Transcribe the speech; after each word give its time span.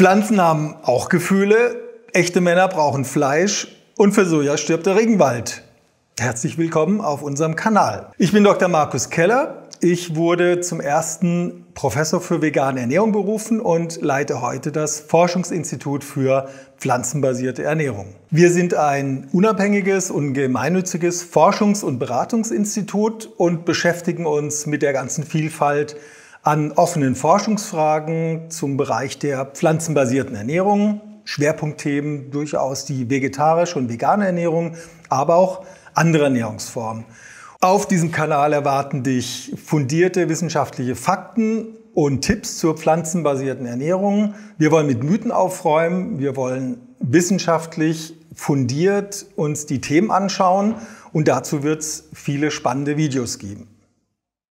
Pflanzen 0.00 0.40
haben 0.40 0.76
auch 0.80 1.10
Gefühle, 1.10 1.76
echte 2.14 2.40
Männer 2.40 2.68
brauchen 2.68 3.04
Fleisch 3.04 3.68
und 3.98 4.12
für 4.12 4.24
Soja 4.24 4.56
stirbt 4.56 4.86
der 4.86 4.96
Regenwald. 4.96 5.62
Herzlich 6.18 6.56
willkommen 6.56 7.02
auf 7.02 7.20
unserem 7.20 7.54
Kanal. 7.54 8.10
Ich 8.16 8.32
bin 8.32 8.42
Dr. 8.42 8.68
Markus 8.68 9.10
Keller. 9.10 9.68
Ich 9.82 10.16
wurde 10.16 10.62
zum 10.62 10.80
ersten 10.80 11.66
Professor 11.74 12.22
für 12.22 12.40
vegane 12.40 12.80
Ernährung 12.80 13.12
berufen 13.12 13.60
und 13.60 14.00
leite 14.00 14.40
heute 14.40 14.72
das 14.72 15.00
Forschungsinstitut 15.00 16.02
für 16.02 16.48
pflanzenbasierte 16.78 17.64
Ernährung. 17.64 18.14
Wir 18.30 18.50
sind 18.50 18.72
ein 18.72 19.28
unabhängiges 19.32 20.10
und 20.10 20.32
gemeinnütziges 20.32 21.30
Forschungs- 21.30 21.84
und 21.84 21.98
Beratungsinstitut 21.98 23.28
und 23.36 23.66
beschäftigen 23.66 24.24
uns 24.24 24.64
mit 24.64 24.80
der 24.80 24.94
ganzen 24.94 25.24
Vielfalt 25.24 25.96
an 26.42 26.72
offenen 26.72 27.14
Forschungsfragen 27.14 28.50
zum 28.50 28.76
Bereich 28.76 29.18
der 29.18 29.44
pflanzenbasierten 29.44 30.34
Ernährung. 30.34 31.00
Schwerpunktthemen 31.24 32.30
durchaus 32.30 32.86
die 32.86 33.08
vegetarische 33.10 33.78
und 33.78 33.88
vegane 33.88 34.26
Ernährung, 34.26 34.74
aber 35.08 35.36
auch 35.36 35.64
andere 35.94 36.24
Ernährungsformen. 36.24 37.04
Auf 37.60 37.86
diesem 37.86 38.10
Kanal 38.10 38.52
erwarten 38.54 39.02
dich 39.02 39.52
fundierte 39.62 40.28
wissenschaftliche 40.28 40.96
Fakten 40.96 41.76
und 41.92 42.22
Tipps 42.22 42.56
zur 42.56 42.76
pflanzenbasierten 42.76 43.66
Ernährung. 43.66 44.34
Wir 44.56 44.70
wollen 44.70 44.86
mit 44.86 45.04
Mythen 45.04 45.30
aufräumen, 45.30 46.18
wir 46.18 46.36
wollen 46.36 46.80
wissenschaftlich 47.00 48.14
fundiert 48.34 49.26
uns 49.36 49.66
die 49.66 49.80
Themen 49.80 50.10
anschauen 50.10 50.76
und 51.12 51.28
dazu 51.28 51.62
wird 51.62 51.80
es 51.80 52.08
viele 52.14 52.50
spannende 52.50 52.96
Videos 52.96 53.38
geben. 53.38 53.68